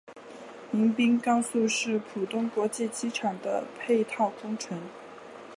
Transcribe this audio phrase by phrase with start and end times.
[0.73, 4.81] 迎宾高速是浦东国际机场的配套工程。